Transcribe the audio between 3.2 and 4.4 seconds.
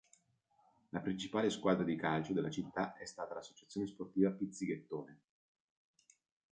l"'Associazione Sportiva